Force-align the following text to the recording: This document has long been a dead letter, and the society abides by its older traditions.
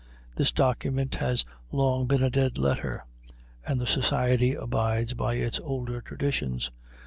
This 0.35 0.51
document 0.51 1.13
has 1.17 1.45
long 1.71 2.07
been 2.07 2.23
a 2.23 2.31
dead 2.31 2.57
letter, 2.57 3.05
and 3.63 3.79
the 3.79 3.85
society 3.85 4.55
abides 4.55 5.13
by 5.13 5.35
its 5.35 5.59
older 5.59 6.01
traditions. 6.01 6.71